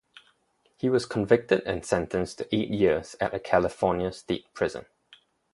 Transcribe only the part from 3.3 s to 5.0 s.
a California state prison.